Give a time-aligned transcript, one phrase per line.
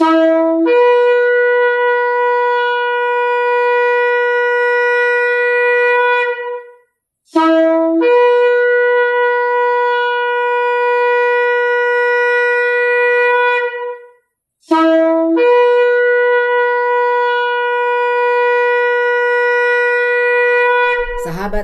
[0.00, 0.16] Sahabat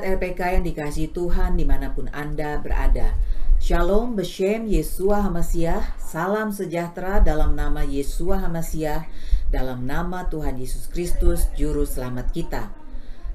[0.04, 3.16] RPK yang dikasih Tuhan di mana pun Anda berada.
[3.56, 9.10] Shalom Beshem Yesua Hamasiah, salam sejahtera dalam nama Yesua Hamasiah,
[9.50, 12.70] dalam nama Tuhan Yesus Kristus, Juru Selamat kita.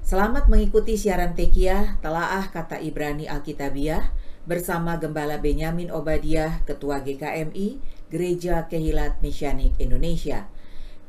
[0.00, 4.16] Selamat mengikuti siaran Tekiah, telaah kata Ibrani Alkitabiah,
[4.48, 7.76] bersama Gembala Benyamin Obadiah, Ketua GKMI,
[8.08, 10.48] Gereja Kehilat Mesianik Indonesia.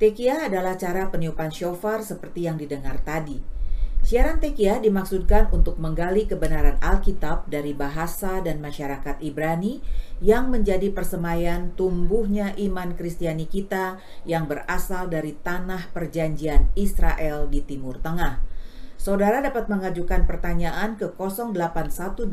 [0.03, 3.39] Tekiah adalah cara peniupan shofar seperti yang didengar tadi.
[4.03, 9.79] Siaran Tekiah dimaksudkan untuk menggali kebenaran Alkitab dari bahasa dan masyarakat Ibrani
[10.19, 17.97] yang menjadi persemaian tumbuhnya iman Kristiani kita yang berasal dari tanah perjanjian Israel di Timur
[18.03, 18.43] Tengah.
[18.99, 22.23] Saudara dapat mengajukan pertanyaan ke 0812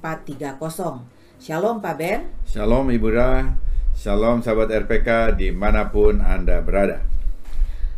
[0.00, 1.18] 430.
[1.38, 2.26] Shalom Pak Ben.
[2.48, 3.52] Shalom Ibu Ra,
[3.98, 7.02] Shalom sahabat RPK di mana pun Anda berada.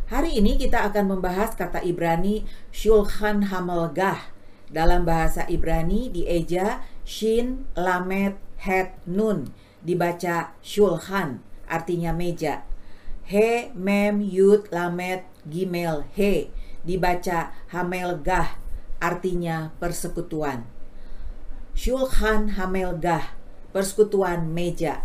[0.09, 4.33] Hari ini kita akan membahas kata Ibrani Shulchan Hamelgah.
[4.73, 6.81] Dalam bahasa Ibrani dieja
[7.11, 9.51] Shin Lamet Het Nun,
[9.83, 12.63] dibaca Shulchan, artinya meja.
[13.27, 16.55] He Mem Yud Lamet Gimel He,
[16.87, 18.55] dibaca Hamelgah,
[19.03, 20.71] artinya persekutuan.
[21.75, 23.35] Shulchan Hamelgah,
[23.75, 25.03] persekutuan meja.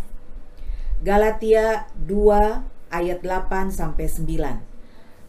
[1.02, 4.76] Galatia 2 ayat 8 sampai 9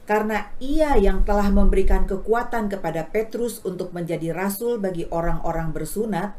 [0.08, 6.32] karena ia yang telah memberikan kekuatan kepada Petrus untuk menjadi rasul bagi orang-orang bersunat,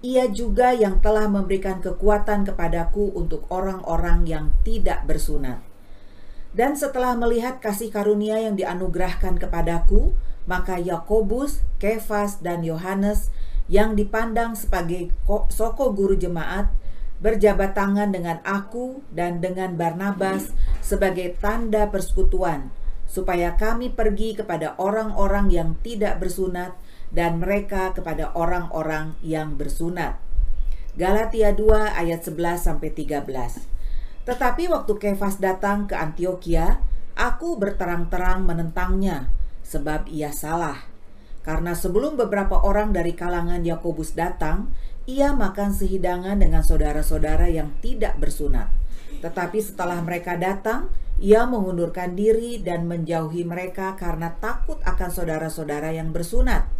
[0.00, 5.60] ia juga yang telah memberikan kekuatan kepadaku untuk orang-orang yang tidak bersunat.
[6.50, 10.16] Dan setelah melihat kasih karunia yang dianugerahkan kepadaku,
[10.48, 13.30] maka Yakobus, Kefas, dan Yohanes
[13.70, 15.14] yang dipandang sebagai
[15.52, 16.74] soko guru jemaat
[17.20, 20.50] berjabat tangan dengan aku dan dengan Barnabas
[20.82, 22.72] sebagai tanda persekutuan
[23.04, 26.74] supaya kami pergi kepada orang-orang yang tidak bersunat
[27.10, 30.18] dan mereka kepada orang-orang yang bersunat.
[30.94, 33.26] Galatia 2 ayat 11 sampai 13.
[34.26, 36.82] Tetapi waktu Kefas datang ke Antioquia,
[37.18, 39.30] aku berterang-terang menentangnya
[39.66, 40.86] sebab ia salah.
[41.40, 44.70] Karena sebelum beberapa orang dari kalangan Yakobus datang,
[45.08, 48.68] ia makan sehidangan dengan saudara-saudara yang tidak bersunat.
[49.24, 56.12] Tetapi setelah mereka datang, ia mengundurkan diri dan menjauhi mereka karena takut akan saudara-saudara yang
[56.12, 56.79] bersunat.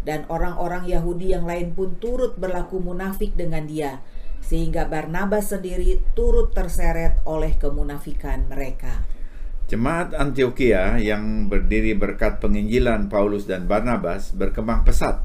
[0.00, 4.00] Dan orang-orang Yahudi yang lain pun turut berlaku munafik dengan dia,
[4.40, 9.04] sehingga Barnabas sendiri turut terseret oleh kemunafikan mereka.
[9.68, 15.22] Jemaat Antioquia yang berdiri berkat penginjilan Paulus dan Barnabas berkembang pesat,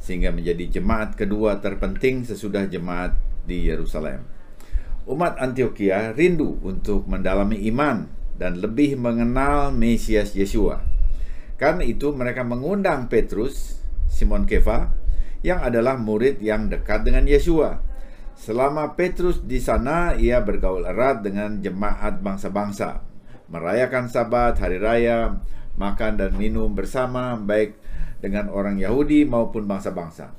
[0.00, 4.24] sehingga menjadi jemaat kedua terpenting sesudah jemaat di Yerusalem.
[5.02, 8.06] Umat Antioquia rindu untuk mendalami iman
[8.38, 10.80] dan lebih mengenal Mesias Yesua.
[11.58, 13.81] Karena itu mereka mengundang Petrus,
[14.12, 14.92] Simon Kefa,
[15.40, 17.80] yang adalah murid yang dekat dengan Yesua.
[18.36, 23.00] Selama Petrus di sana, ia bergaul erat dengan jemaat bangsa-bangsa,
[23.48, 25.40] merayakan sabat, hari raya,
[25.80, 27.80] makan dan minum bersama, baik
[28.20, 30.30] dengan orang Yahudi maupun bangsa-bangsa.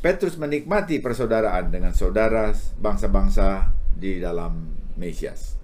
[0.00, 2.50] Petrus menikmati persaudaraan dengan saudara
[2.80, 5.60] bangsa-bangsa di dalam Mesias.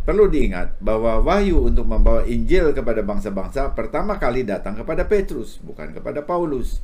[0.00, 5.92] Perlu diingat bahwa wahyu untuk membawa Injil kepada bangsa-bangsa pertama kali datang kepada Petrus, bukan
[5.92, 6.80] kepada Paulus.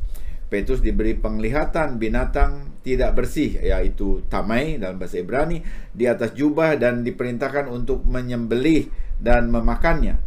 [0.47, 7.03] Petrus diberi penglihatan binatang tidak bersih, yaitu tamai dalam bahasa Ibrani, di atas jubah dan
[7.03, 8.87] diperintahkan untuk menyembelih
[9.19, 10.23] dan memakannya.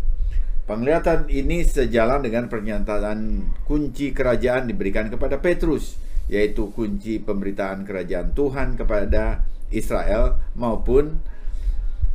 [0.67, 5.95] Penglihatan ini sejalan dengan pernyataan kunci kerajaan diberikan kepada Petrus,
[6.27, 11.21] yaitu kunci pemberitaan kerajaan Tuhan kepada Israel maupun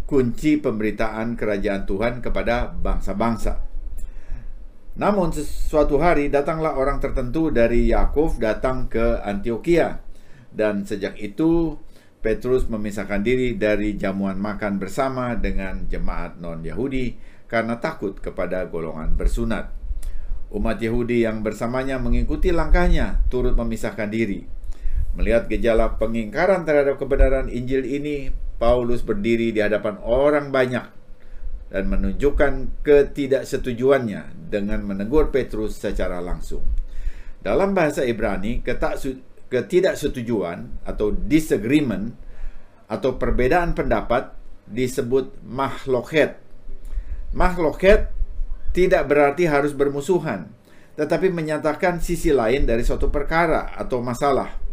[0.05, 3.65] kunci pemberitaan kerajaan Tuhan kepada bangsa-bangsa.
[4.95, 9.99] Namun suatu hari datanglah orang tertentu dari Yakov datang ke Antioquia
[10.55, 11.75] dan sejak itu
[12.23, 17.19] Petrus memisahkan diri dari jamuan makan bersama dengan jemaat non-Yahudi
[17.51, 19.69] karena takut kepada golongan bersunat.
[20.55, 24.47] Umat Yahudi yang bersamanya mengikuti langkahnya turut memisahkan diri.
[25.19, 30.87] Melihat gejala pengingkaran terhadap kebenaran Injil ini, Paulus berdiri di hadapan orang banyak
[31.75, 36.63] dan menunjukkan ketidaksetujuannya dengan menegur Petrus secara langsung.
[37.43, 38.63] Dalam bahasa Ibrani,
[39.51, 42.15] ketidaksetujuan atau disagreement
[42.89, 44.33] atau perbedaan pendapat
[44.65, 46.41] disebut mahloket.
[47.35, 48.09] Mahloket
[48.71, 50.49] tidak berarti harus bermusuhan,
[50.97, 54.64] tetapi menyatakan sisi lain dari suatu perkara atau masalah.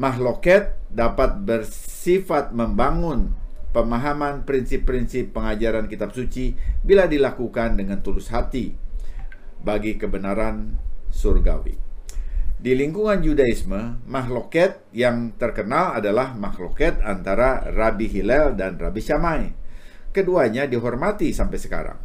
[0.00, 3.36] Mahloket dapat bersifat membangun
[3.76, 8.72] pemahaman prinsip-prinsip pengajaran kitab suci bila dilakukan dengan tulus hati
[9.60, 10.80] bagi kebenaran
[11.12, 11.76] surgawi.
[12.60, 19.52] Di lingkungan Judaisme, mahloket yang terkenal adalah mahloket antara Rabi Hillel dan Rabi Shammai.
[20.16, 22.00] Keduanya dihormati sampai sekarang.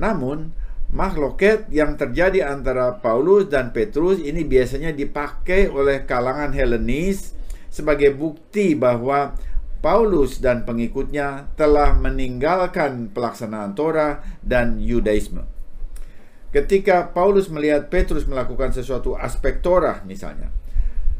[0.00, 0.52] Namun,
[0.92, 7.32] mahloket yang terjadi antara Paulus dan Petrus ini biasanya dipakai oleh kalangan Helenis
[7.72, 9.32] sebagai bukti bahwa
[9.80, 15.42] Paulus dan pengikutnya telah meninggalkan pelaksanaan Torah dan Yudaisme.
[16.52, 20.52] Ketika Paulus melihat Petrus melakukan sesuatu aspek Torah misalnya,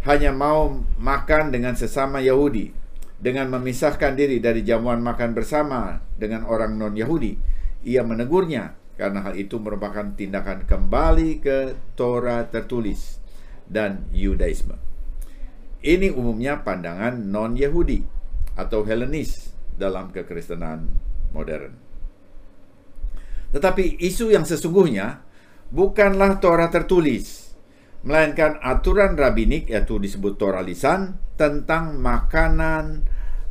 [0.04, 2.70] hanya mau makan dengan sesama Yahudi,
[3.16, 7.40] dengan memisahkan diri dari jamuan makan bersama dengan orang non-Yahudi,
[7.88, 11.58] ia menegurnya karena hal itu merupakan tindakan kembali ke
[11.96, 13.18] Torah tertulis
[13.66, 14.76] dan Yudaisme.
[15.82, 18.06] Ini umumnya pandangan non-Yahudi
[18.54, 20.86] atau Helenis dalam kekristenan
[21.34, 21.74] modern.
[23.52, 25.20] Tetapi isu yang sesungguhnya
[25.72, 27.56] bukanlah Torah tertulis,
[28.06, 33.02] melainkan aturan rabinik yaitu disebut Torah lisan tentang makanan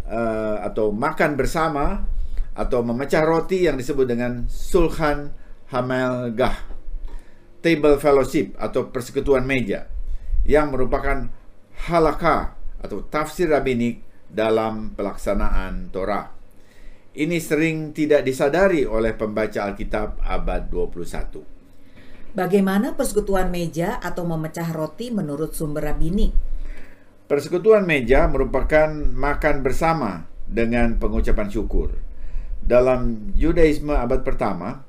[0.07, 2.05] uh, atau makan bersama
[2.51, 5.31] atau memecah roti yang disebut dengan sulhan
[5.71, 6.57] hamelgah,
[7.63, 9.87] table fellowship atau persekutuan meja
[10.43, 11.31] yang merupakan
[11.87, 16.33] halakha atau tafsir rabinik dalam pelaksanaan Torah.
[17.11, 21.43] Ini sering tidak disadari oleh pembaca Alkitab abad 21.
[22.31, 26.31] Bagaimana persekutuan meja atau memecah roti menurut sumber rabini?
[27.27, 32.10] Persekutuan meja merupakan makan bersama dengan pengucapan syukur.
[32.61, 34.85] Dalam Judaisme abad pertama,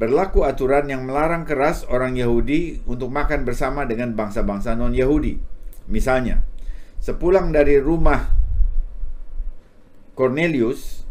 [0.00, 5.36] berlaku aturan yang melarang keras orang Yahudi untuk makan bersama dengan bangsa-bangsa non-Yahudi.
[5.92, 6.40] Misalnya,
[7.02, 8.32] sepulang dari rumah
[10.16, 11.04] Cornelius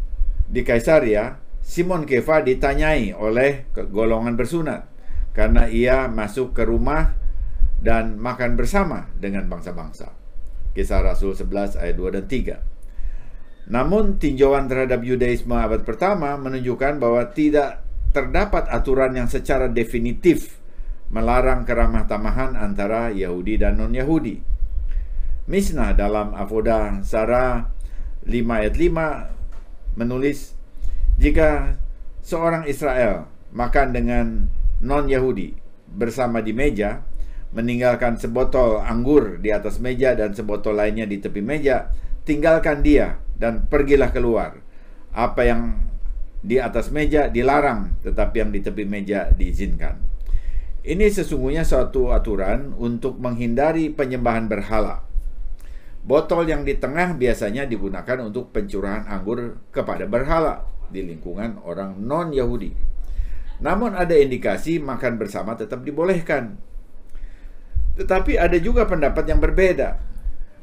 [0.50, 4.90] di Kaisaria, Simon Kefa ditanyai oleh golongan bersunat
[5.30, 7.14] karena ia masuk ke rumah
[7.78, 10.12] dan makan bersama dengan bangsa-bangsa.
[10.74, 12.69] Kisah Rasul 11 ayat 2 dan 3.
[13.70, 20.58] Namun tinjauan terhadap Yudaisme abad pertama menunjukkan bahwa tidak terdapat aturan yang secara definitif
[21.14, 24.42] melarang keramah tamahan antara Yahudi dan non-Yahudi.
[25.46, 27.70] Misnah dalam Avoda Sarah
[28.26, 30.58] 5 ayat 5 menulis
[31.22, 31.78] jika
[32.26, 34.26] seorang Israel makan dengan
[34.82, 35.54] non-Yahudi
[35.90, 37.06] bersama di meja,
[37.54, 41.90] meninggalkan sebotol anggur di atas meja dan sebotol lainnya di tepi meja,
[42.26, 44.60] tinggalkan dia dan pergilah keluar.
[45.16, 45.80] Apa yang
[46.44, 49.96] di atas meja dilarang, tetapi yang di tepi meja diizinkan.
[50.80, 55.04] Ini sesungguhnya suatu aturan untuk menghindari penyembahan berhala.
[56.00, 62.72] Botol yang di tengah biasanya digunakan untuk pencurahan anggur kepada berhala di lingkungan orang non-Yahudi.
[63.60, 66.56] Namun ada indikasi makan bersama tetap dibolehkan.
[68.00, 70.00] Tetapi ada juga pendapat yang berbeda.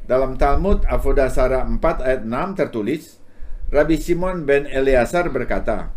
[0.08, 3.20] Dalam Talmud Avodasara 4 ayat 6 tertulis,
[3.68, 5.92] Rabbi Simon ben Eleazar berkata,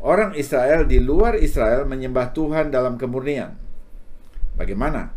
[0.00, 3.54] Orang Israel di luar Israel menyembah Tuhan dalam kemurnian.
[4.56, 5.12] Bagaimana?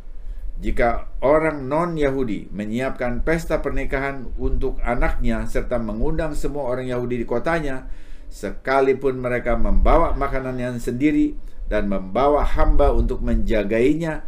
[0.60, 7.88] Jika orang non-Yahudi menyiapkan pesta pernikahan untuk anaknya serta mengundang semua orang Yahudi di kotanya,
[8.32, 11.36] sekalipun mereka membawa makanannya sendiri
[11.72, 14.24] dan membawa hamba untuk menjagainya,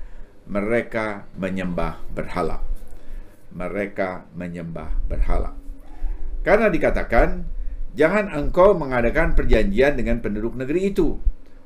[0.47, 2.66] mereka menyembah berhala.
[3.55, 5.55] Mereka menyembah berhala.
[6.43, 7.43] Karena dikatakan,
[7.97, 11.19] jangan engkau mengadakan perjanjian dengan penduduk negeri itu,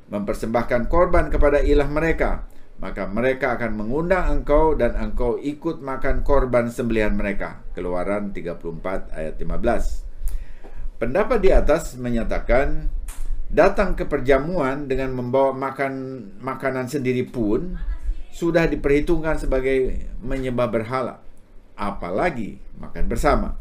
[0.09, 2.49] mempersembahkan korban kepada ilah mereka,
[2.81, 7.61] maka mereka akan mengundang engkau dan engkau ikut makan korban sembelihan mereka.
[7.77, 10.97] Keluaran 34 ayat 15.
[10.97, 12.89] Pendapat di atas menyatakan
[13.53, 15.93] datang ke perjamuan dengan membawa makan
[16.41, 17.77] makanan sendiri pun
[18.31, 21.19] sudah diperhitungkan sebagai menyembah berhala,
[21.81, 23.57] apalagi makan bersama.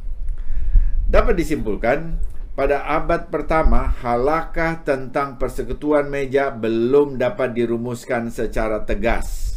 [1.09, 2.21] Dapat disimpulkan,
[2.53, 9.57] pada abad pertama, halakah tentang persekutuan meja belum dapat dirumuskan secara tegas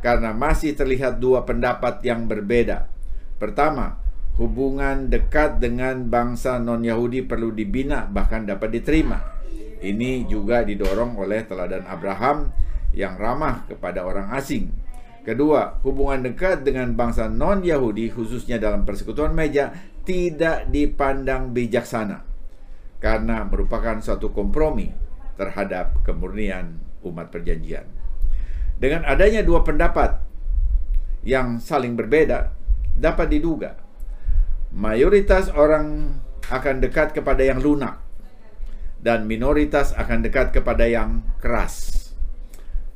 [0.00, 2.88] karena masih terlihat dua pendapat yang berbeda.
[3.36, 4.00] Pertama,
[4.38, 9.18] hubungan dekat dengan bangsa non-Yahudi perlu dibina bahkan dapat diterima.
[9.78, 12.50] Ini juga didorong oleh teladan Abraham
[12.94, 14.87] yang ramah kepada orang asing.
[15.28, 19.76] Kedua, hubungan dekat dengan bangsa non-Yahudi khususnya dalam persekutuan meja
[20.08, 22.24] tidak dipandang bijaksana
[22.96, 24.88] karena merupakan suatu kompromi
[25.36, 27.84] terhadap kemurnian umat perjanjian.
[28.80, 30.16] Dengan adanya dua pendapat
[31.28, 32.48] yang saling berbeda,
[32.96, 33.76] dapat diduga
[34.72, 36.16] mayoritas orang
[36.48, 38.00] akan dekat kepada yang lunak
[39.04, 41.97] dan minoritas akan dekat kepada yang keras.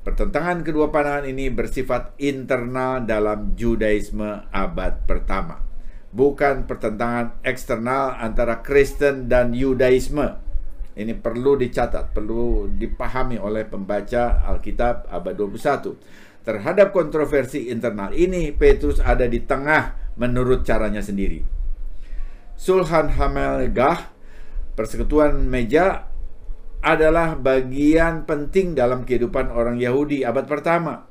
[0.03, 5.63] Pertentangan kedua pandangan ini bersifat internal dalam Judaisme abad pertama,
[6.11, 10.43] bukan pertentangan eksternal antara Kristen dan Yudaisme.
[10.99, 15.95] Ini perlu dicatat, perlu dipahami oleh pembaca Alkitab abad 21.
[16.43, 21.47] Terhadap kontroversi internal ini, Petrus ada di tengah menurut caranya sendiri.
[22.59, 24.11] Sulhan Hamelgah,
[24.75, 26.12] persekutuan meja
[26.83, 31.07] adalah bagian penting dalam kehidupan orang Yahudi abad pertama.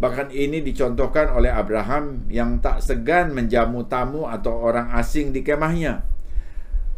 [0.00, 6.08] Bahkan ini dicontohkan oleh Abraham yang tak segan menjamu tamu atau orang asing di kemahnya.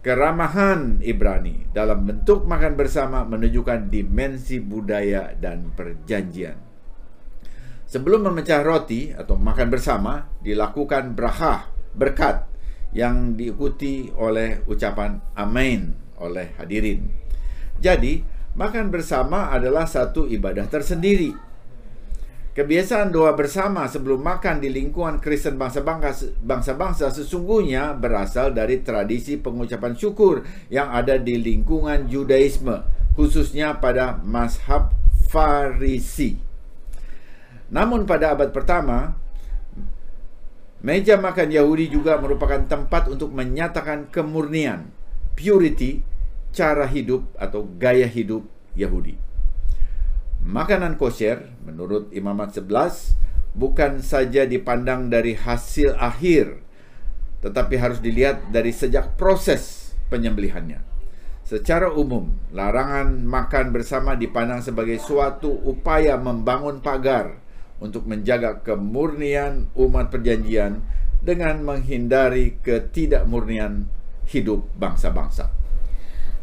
[0.07, 6.59] Keramahan Ibrani dalam bentuk makan bersama menunjukkan dimensi budaya dan perjanjian.
[7.91, 12.47] Sebelum memecah roti atau makan bersama, dilakukan brahah, berkat,
[12.93, 17.22] yang diikuti oleh ucapan amin oleh hadirin.
[17.83, 18.23] Jadi,
[18.55, 21.35] makan bersama adalah satu ibadah tersendiri.
[22.53, 30.45] Kebiasaan doa bersama sebelum makan di lingkungan Kristen bangsa-bangsa sesungguhnya berasal dari tradisi pengucapan syukur
[30.69, 32.85] yang ada di lingkungan Judaisme,
[33.17, 34.93] khususnya pada mazhab
[35.33, 36.37] Farisi.
[37.73, 39.17] Namun pada abad pertama,
[40.85, 44.93] meja makan Yahudi juga merupakan tempat untuk menyatakan kemurnian,
[45.33, 46.05] purity,
[46.53, 49.17] cara hidup atau gaya hidup Yahudi.
[50.43, 53.17] Makanan kosher menurut Imamat 11
[53.57, 56.63] bukan saja dipandang dari hasil akhir
[57.43, 60.79] tetapi harus dilihat dari sejak proses penyembelihannya.
[61.43, 67.43] Secara umum, larangan makan bersama dipandang sebagai suatu upaya membangun pagar
[67.83, 70.87] untuk menjaga kemurnian umat perjanjian
[71.19, 73.91] dengan menghindari ketidakmurnian
[74.31, 75.62] hidup bangsa-bangsa.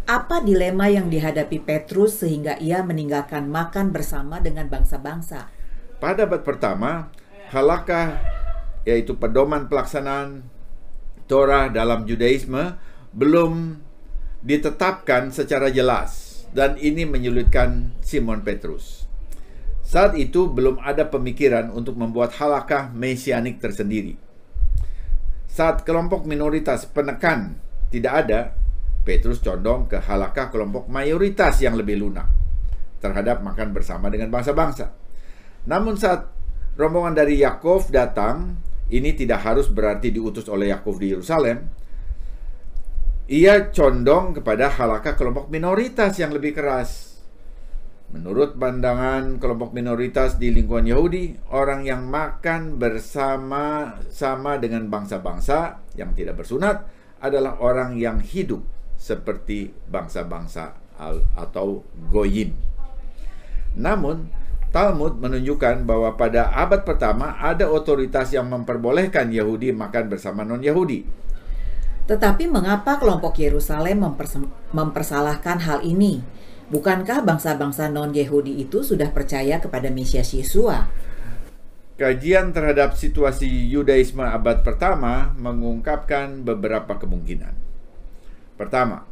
[0.09, 5.53] Apa dilema yang dihadapi Petrus sehingga ia meninggalkan makan bersama dengan bangsa-bangsa?
[6.01, 7.13] Pada abad pertama,
[7.53, 8.17] halakah
[8.89, 10.49] yaitu pedoman pelaksanaan
[11.29, 12.81] Torah dalam Judaisme
[13.13, 13.77] belum
[14.41, 19.05] ditetapkan secara jelas dan ini menyulitkan Simon Petrus.
[19.85, 24.17] Saat itu belum ada pemikiran untuk membuat halakah mesianik tersendiri.
[25.45, 27.61] Saat kelompok minoritas penekan
[27.93, 28.39] tidak ada,
[29.09, 32.29] Petrus condong ke halakah kelompok mayoritas yang lebih lunak
[33.01, 34.93] terhadap makan bersama dengan bangsa-bangsa.
[35.65, 36.29] Namun saat
[36.77, 38.53] rombongan dari Yakov datang,
[38.93, 41.57] ini tidak harus berarti diutus oleh Yakov di Yerusalem.
[43.33, 47.17] Ia condong kepada halakah kelompok minoritas yang lebih keras.
[48.13, 56.13] Menurut pandangan kelompok minoritas di lingkungan Yahudi, orang yang makan bersama sama dengan bangsa-bangsa yang
[56.13, 56.85] tidak bersunat
[57.21, 60.75] adalah orang yang hidup seperti bangsa-bangsa
[61.39, 62.51] atau goyim.
[63.79, 64.27] Namun,
[64.69, 71.07] Talmud menunjukkan bahwa pada abad pertama ada otoritas yang memperbolehkan Yahudi makan bersama non-Yahudi.
[72.05, 74.03] Tetapi mengapa kelompok Yerusalem
[74.75, 76.21] mempersalahkan hal ini?
[76.69, 80.85] Bukankah bangsa-bangsa non-Yahudi itu sudah percaya kepada Mesias Yesua?
[81.97, 87.68] Kajian terhadap situasi Yudaisme abad pertama mengungkapkan beberapa kemungkinan.
[88.59, 89.07] Pertama,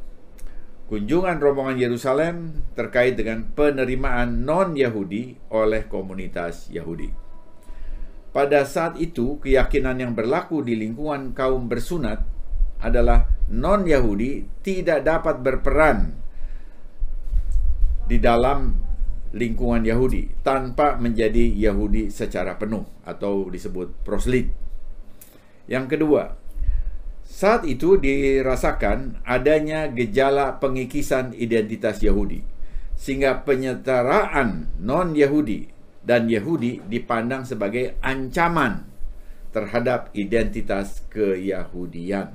[0.92, 7.08] kunjungan rombongan Yerusalem terkait dengan penerimaan non-Yahudi oleh komunitas Yahudi.
[8.36, 12.28] Pada saat itu, keyakinan yang berlaku di lingkungan kaum bersunat
[12.84, 16.12] adalah non-Yahudi tidak dapat berperan
[18.12, 18.76] di dalam
[19.32, 24.52] lingkungan Yahudi tanpa menjadi Yahudi secara penuh atau disebut proslit.
[25.72, 26.36] Yang kedua,
[27.28, 32.42] saat itu dirasakan adanya gejala pengikisan identitas Yahudi,
[32.96, 35.68] sehingga penyetaraan non-Yahudi
[36.08, 38.88] dan Yahudi dipandang sebagai ancaman
[39.52, 42.32] terhadap identitas keyahudian.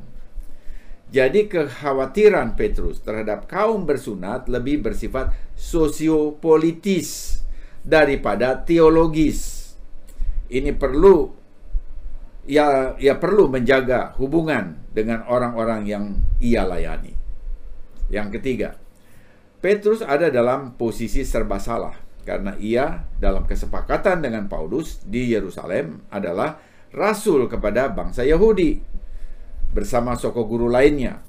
[1.13, 7.41] Jadi kekhawatiran Petrus terhadap kaum bersunat lebih bersifat sosiopolitis
[7.85, 9.73] daripada teologis.
[10.49, 11.42] Ini perlu
[12.47, 16.05] ia ia perlu menjaga hubungan dengan orang-orang yang
[16.43, 17.15] ia layani.
[18.11, 18.77] Yang ketiga,
[19.63, 21.95] Petrus ada dalam posisi serba salah
[22.27, 26.59] karena ia dalam kesepakatan dengan Paulus di Yerusalem adalah
[26.95, 28.95] rasul kepada bangsa Yahudi.
[29.73, 31.25] bersama soko guru lainnya.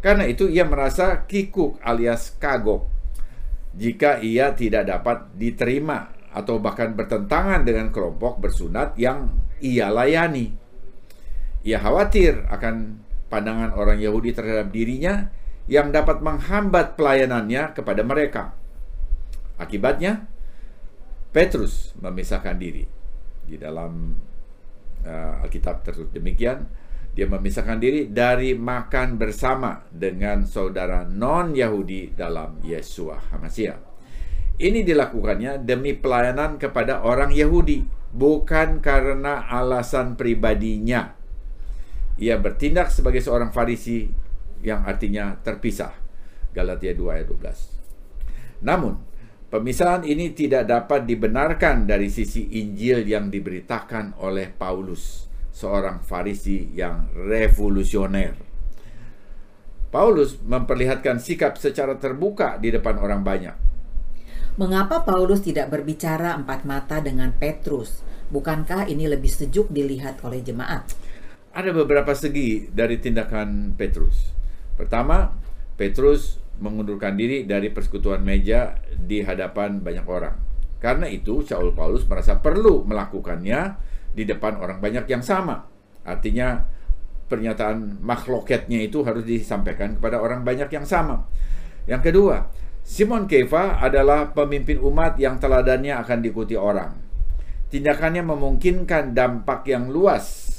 [0.00, 2.88] Karena itu ia merasa kikuk alias kagok
[3.76, 9.28] jika ia tidak dapat diterima atau bahkan bertentangan dengan kelompok bersunat yang
[9.60, 10.56] ia layani.
[11.62, 15.30] Ia khawatir akan pandangan orang Yahudi terhadap dirinya
[15.70, 18.56] yang dapat menghambat pelayanannya kepada mereka.
[19.60, 20.26] Akibatnya,
[21.30, 22.84] Petrus memisahkan diri.
[23.46, 24.16] Di dalam
[25.06, 26.66] uh, Alkitab tertulis demikian,
[27.12, 33.91] dia memisahkan diri dari makan bersama dengan saudara non-Yahudi dalam Yesua HaMashiach.
[34.62, 37.82] Ini dilakukannya demi pelayanan kepada orang Yahudi,
[38.14, 41.18] bukan karena alasan pribadinya.
[42.14, 44.06] Ia bertindak sebagai seorang Farisi
[44.62, 45.90] yang artinya terpisah.
[46.54, 48.62] Galatia 2 ayat 12.
[48.62, 49.02] Namun,
[49.50, 57.10] pemisahan ini tidak dapat dibenarkan dari sisi Injil yang diberitakan oleh Paulus seorang Farisi yang
[57.18, 58.38] revolusioner.
[59.90, 63.71] Paulus memperlihatkan sikap secara terbuka di depan orang banyak.
[64.52, 68.04] Mengapa Paulus tidak berbicara empat mata dengan Petrus?
[68.28, 70.92] Bukankah ini lebih sejuk dilihat oleh jemaat?
[71.56, 74.36] Ada beberapa segi dari tindakan Petrus.
[74.76, 75.32] Pertama,
[75.80, 80.36] Petrus mengundurkan diri dari persekutuan meja di hadapan banyak orang.
[80.84, 83.80] Karena itu, Saul Paulus merasa perlu melakukannya
[84.12, 85.64] di depan orang banyak yang sama.
[86.04, 86.60] Artinya
[87.24, 91.24] pernyataan makhluketnya itu harus disampaikan kepada orang banyak yang sama.
[91.88, 92.52] Yang kedua,
[92.82, 96.98] Simon Keva adalah pemimpin umat yang teladannya akan diikuti orang.
[97.70, 100.50] Tindakannya memungkinkan dampak yang luas.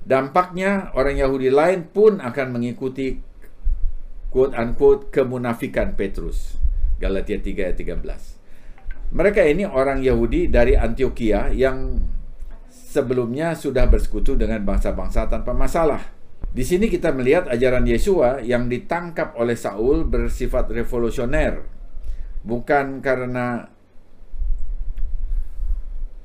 [0.00, 3.20] Dampaknya orang Yahudi lain pun akan mengikuti
[4.32, 6.58] quote unquote kemunafikan Petrus.
[6.98, 9.14] Galatia 3 ayat 13.
[9.14, 11.98] Mereka ini orang Yahudi dari Antioquia yang
[12.70, 16.19] sebelumnya sudah bersekutu dengan bangsa-bangsa tanpa masalah.
[16.50, 21.62] Di sini kita melihat ajaran Yesua yang ditangkap oleh Saul bersifat revolusioner,
[22.42, 23.70] bukan karena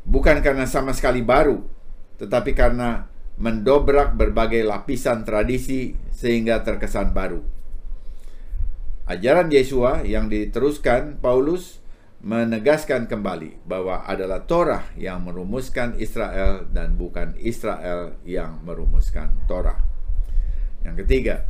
[0.02, 1.62] bukan karena sama sekali baru,
[2.18, 3.06] tetapi karena
[3.38, 7.46] mendobrak berbagai lapisan tradisi sehingga terkesan baru.
[9.06, 11.86] Ajaran Yesua yang diteruskan Paulus
[12.26, 19.95] menegaskan kembali bahwa adalah Torah yang merumuskan Israel dan bukan Israel yang merumuskan Torah.
[20.86, 21.50] Yang ketiga,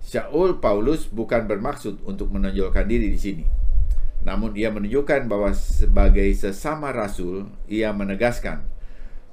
[0.00, 3.44] Shaul Paulus bukan bermaksud untuk menonjolkan diri di sini.
[4.24, 8.64] Namun ia menunjukkan bahwa sebagai sesama rasul, ia menegaskan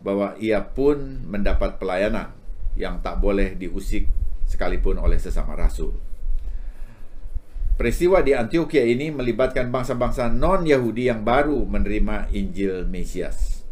[0.04, 2.34] bahwa ia pun mendapat pelayanan
[2.76, 4.08] yang tak boleh diusik
[4.50, 5.94] sekalipun oleh sesama rasul.
[7.80, 13.64] Peristiwa di Antioquia ini melibatkan bangsa-bangsa non-Yahudi yang baru menerima Injil Mesias.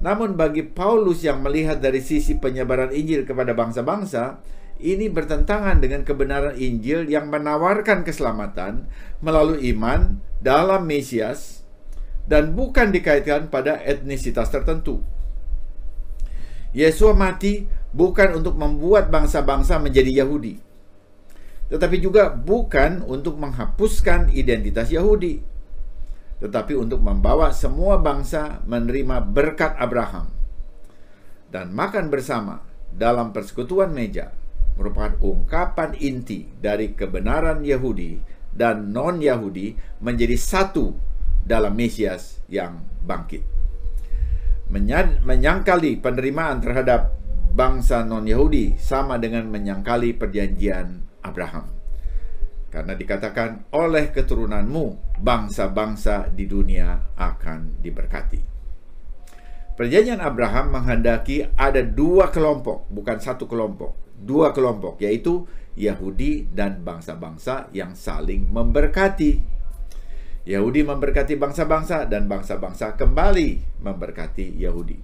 [0.00, 4.40] Namun bagi Paulus yang melihat dari sisi penyebaran Injil kepada bangsa-bangsa,
[4.76, 8.88] ini bertentangan dengan kebenaran Injil yang menawarkan keselamatan
[9.24, 11.64] melalui iman dalam Mesias
[12.28, 15.00] dan bukan dikaitkan pada etnisitas tertentu.
[16.76, 20.58] Yesus mati bukan untuk membuat bangsa-bangsa menjadi Yahudi,
[21.70, 25.42] tetapi juga bukan untuk menghapuskan identitas Yahudi,
[26.38, 30.30] tetapi untuk membawa semua bangsa menerima berkat Abraham.
[31.50, 34.34] Dan makan bersama dalam persekutuan meja
[34.76, 38.20] merupakan ungkapan inti dari kebenaran Yahudi
[38.52, 40.92] dan non-Yahudi menjadi satu
[41.42, 43.42] dalam Mesias yang bangkit.
[45.24, 47.14] Menyangkali penerimaan terhadap
[47.56, 51.72] bangsa non-Yahudi sama dengan menyangkali perjanjian Abraham.
[52.68, 58.40] Karena dikatakan oleh keturunanmu bangsa-bangsa di dunia akan diberkati.
[59.72, 63.96] Perjanjian Abraham menghendaki ada dua kelompok, bukan satu kelompok.
[64.16, 69.40] Dua kelompok, yaitu Yahudi dan bangsa-bangsa yang saling memberkati.
[70.44, 74.96] Yahudi memberkati bangsa-bangsa dan bangsa-bangsa kembali memberkati Yahudi.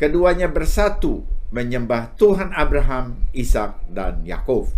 [0.00, 4.70] Keduanya bersatu menyembah Tuhan Abraham, Ishak, dan Yakov.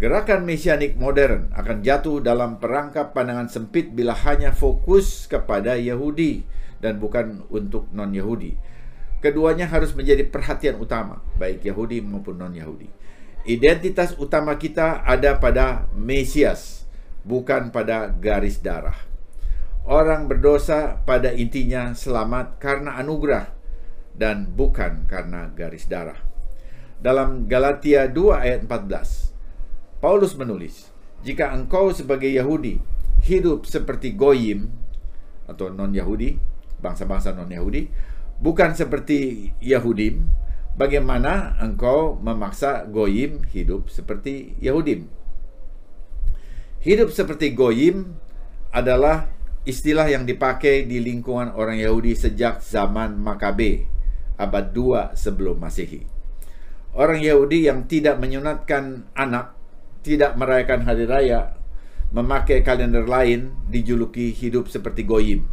[0.00, 6.40] Gerakan mesianik modern akan jatuh dalam perangkap pandangan sempit bila hanya fokus kepada Yahudi
[6.80, 8.56] dan bukan untuk non-Yahudi.
[9.20, 12.88] Keduanya harus menjadi perhatian utama, baik Yahudi maupun non-Yahudi.
[13.44, 16.88] Identitas utama kita ada pada Mesias,
[17.20, 18.96] bukan pada garis darah.
[19.84, 23.59] Orang berdosa pada intinya selamat karena anugerah
[24.20, 26.20] dan bukan karena garis darah.
[27.00, 29.32] Dalam Galatia 2 ayat 14,
[30.04, 30.92] Paulus menulis,
[31.24, 32.76] "Jika engkau sebagai Yahudi
[33.24, 34.68] hidup seperti goyim
[35.48, 36.36] atau non-Yahudi,
[36.84, 37.88] bangsa-bangsa non-Yahudi,
[38.44, 40.28] bukan seperti Yahudim,
[40.76, 45.08] bagaimana engkau memaksa goyim hidup seperti Yahudim?
[46.80, 48.16] Hidup seperti goyim
[48.72, 49.28] adalah
[49.68, 53.89] istilah yang dipakai di lingkungan orang Yahudi sejak zaman Makabe,
[54.40, 56.08] abad 2 sebelum Masehi.
[56.96, 59.54] Orang Yahudi yang tidak menyunatkan anak,
[60.00, 61.54] tidak merayakan hari raya,
[62.10, 65.46] memakai kalender lain, dijuluki hidup seperti goyim.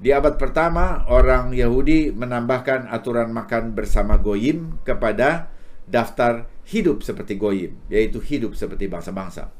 [0.00, 5.52] Di abad pertama, orang Yahudi menambahkan aturan makan bersama goyim kepada
[5.84, 9.52] daftar hidup seperti goyim, yaitu hidup seperti bangsa-bangsa.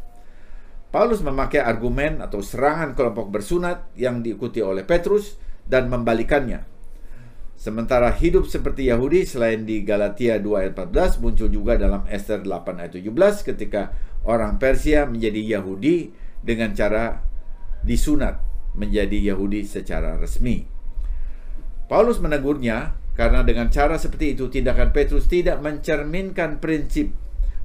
[0.88, 5.36] Paulus memakai argumen atau serangan kelompok bersunat yang diikuti oleh Petrus
[5.68, 6.66] dan membalikannya.
[7.60, 12.80] Sementara hidup seperti Yahudi selain di Galatia 2 ayat 14 muncul juga dalam Esther 8
[12.80, 13.12] ayat 17
[13.52, 13.92] ketika
[14.24, 16.08] orang Persia menjadi Yahudi
[16.40, 17.20] dengan cara
[17.84, 18.40] disunat
[18.72, 20.64] menjadi Yahudi secara resmi.
[21.84, 27.12] Paulus menegurnya karena dengan cara seperti itu tindakan Petrus tidak mencerminkan prinsip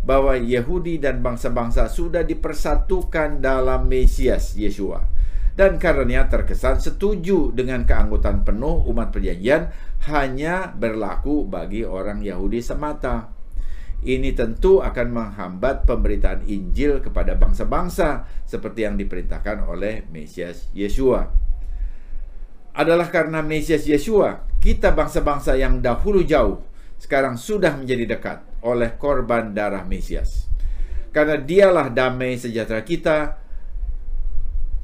[0.03, 5.14] bahwa Yahudi dan bangsa-bangsa sudah dipersatukan dalam Mesias Yesua.
[5.55, 9.71] Dan karenanya terkesan setuju dengan keanggotaan penuh umat perjanjian
[10.11, 13.31] hanya berlaku bagi orang Yahudi semata.
[14.03, 21.31] Ini tentu akan menghambat pemberitaan Injil kepada bangsa-bangsa seperti yang diperintahkan oleh Mesias Yesua.
[22.75, 26.59] Adalah karena Mesias Yesua, kita bangsa-bangsa yang dahulu jauh
[26.99, 30.51] sekarang sudah menjadi dekat oleh korban darah Mesias.
[31.15, 33.44] Karena dialah damai sejahtera kita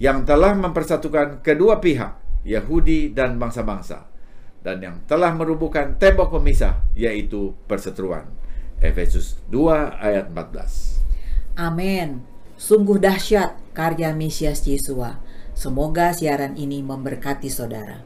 [0.02, 4.10] yang telah mempersatukan kedua pihak, Yahudi dan bangsa-bangsa,
[4.66, 8.26] dan yang telah merubuhkan tembok pemisah, yaitu perseteruan.
[8.82, 11.06] Efesus 2 ayat 14.
[11.54, 12.26] Amin.
[12.58, 15.22] Sungguh dahsyat karya Mesias Yesua.
[15.54, 18.02] Semoga siaran ini memberkati saudara.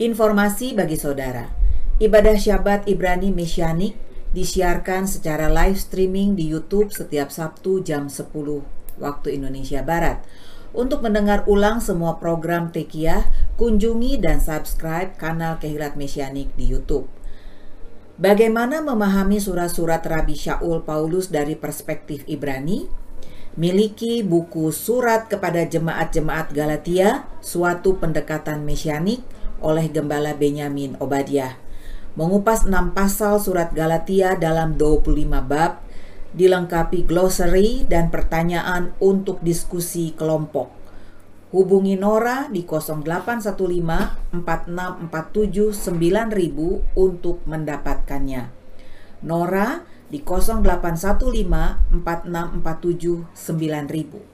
[0.00, 1.52] Informasi bagi saudara.
[2.00, 3.92] Ibadah Syabat Ibrani Mesianik
[4.32, 8.32] disiarkan secara live streaming di YouTube setiap Sabtu jam 10
[8.96, 10.24] waktu Indonesia Barat.
[10.70, 13.26] Untuk mendengar ulang semua program Tekiah,
[13.58, 17.10] kunjungi dan subscribe kanal Kehilat Mesianik di YouTube.
[18.20, 22.86] Bagaimana memahami surat-surat Rabi Shaul Paulus dari perspektif Ibrani?
[23.58, 29.26] Miliki buku Surat kepada Jemaat-Jemaat Galatia, suatu pendekatan mesianik
[29.58, 31.58] oleh Gembala Benyamin Obadiah.
[32.14, 35.82] Mengupas enam pasal surat Galatia dalam 25 bab,
[36.30, 40.70] dilengkapi glossary dan pertanyaan untuk diskusi kelompok.
[41.50, 48.54] Hubungi Nora di 0815 4647 9000 untuk mendapatkannya.
[49.26, 54.30] Nora di 0815 4647 9000.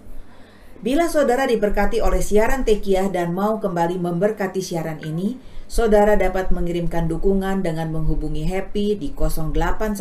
[0.77, 7.11] Bila saudara diberkati oleh siaran Tekiah dan mau kembali memberkati siaran ini, saudara dapat mengirimkan
[7.11, 9.99] dukungan dengan menghubungi Happy di 0811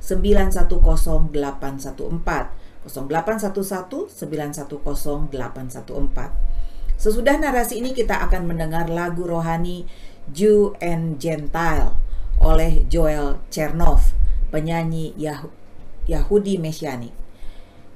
[0.00, 6.52] 910 814 0811 910 814.
[6.98, 9.86] Sesudah narasi ini kita akan mendengar lagu rohani
[10.30, 11.98] Jew and Gentile
[12.38, 14.14] oleh Joel Chernov,
[14.54, 15.46] penyanyi Yah
[16.06, 17.14] Yahudi Mesianik.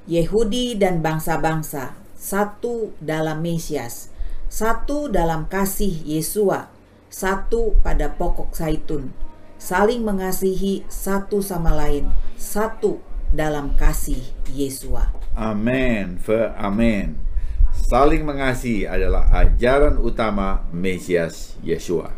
[0.07, 4.07] Yehudi dan bangsa-bangsa satu dalam Mesias,
[4.47, 6.71] satu dalam kasih Yesua,
[7.11, 9.11] satu pada pokok zaitun,
[9.59, 13.03] saling mengasihi satu sama lain, satu
[13.35, 15.11] dalam kasih Yesua.
[15.35, 17.19] Amin, for amin.
[17.77, 22.09] Saling mengasihi adalah ajaran utama Mesias Yesua.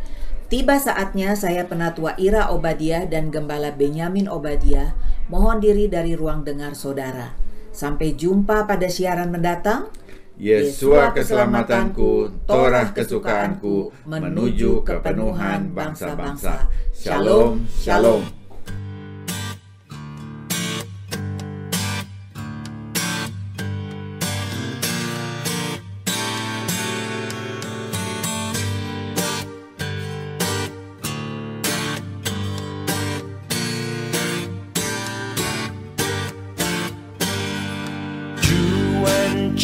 [0.49, 4.97] Tiba saatnya saya penatua Ira Obadiah dan gembala Benyamin Obadiah
[5.29, 7.37] mohon diri dari ruang dengar saudara.
[7.69, 9.93] Sampai jumpa pada siaran mendatang.
[10.39, 16.63] Yesua keselamatanku, Torah kesukaanku, menuju kepenuhan bangsa-bangsa.
[16.95, 18.38] Shalom, shalom.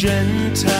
[0.06, 0.75] 人才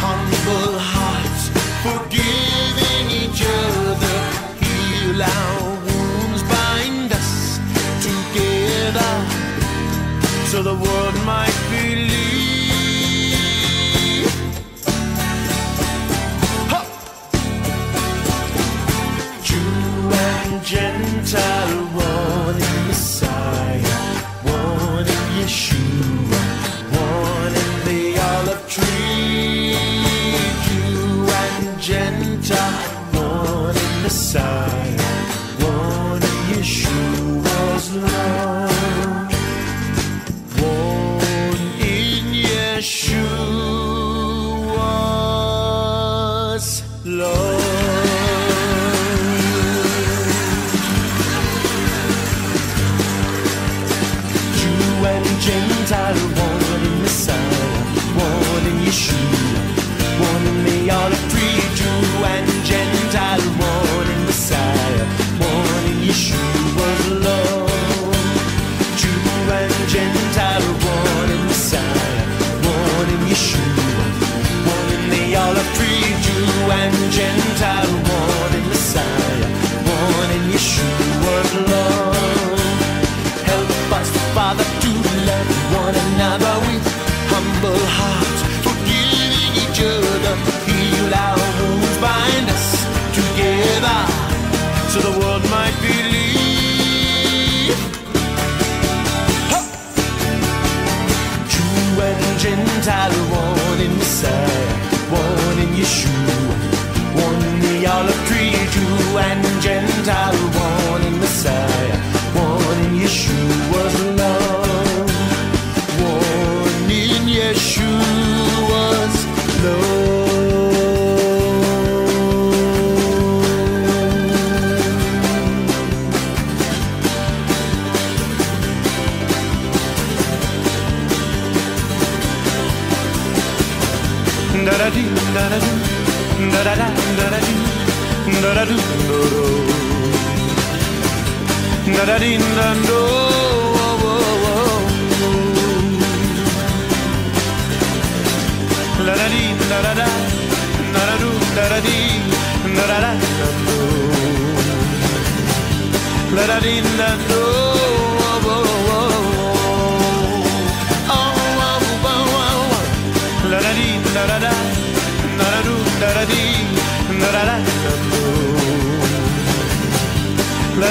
[0.00, 1.44] humble hearts,
[1.84, 4.18] forgiving each other,
[4.62, 7.58] heal our wounds, bind us
[8.08, 9.12] together,
[10.50, 12.18] so the world might believe.
[19.42, 21.87] Jew and gentle.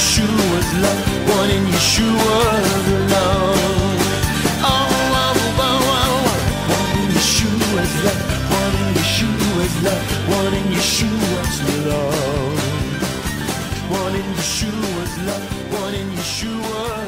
[0.00, 4.00] Yeshua's love, one in Yeshua's love.
[4.64, 6.24] Oh, oh, oh, oh,
[6.72, 8.22] one in Yeshua's love,
[8.56, 10.04] one in Yeshua's love,
[10.36, 12.60] one in Yeshua's love.
[13.90, 15.44] One in Yeshua's love,
[15.82, 16.99] one in Yeshua's